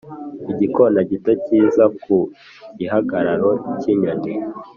igikona 0.51 0.99
gito 1.09 1.31
cyiza 1.43 1.83
ku 2.03 2.15
gihagararo 2.77 3.49
cyinyoni 3.79 4.33